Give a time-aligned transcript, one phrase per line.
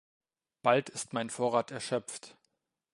[0.63, 2.35] Bald ist mein Vorrat erschöpft.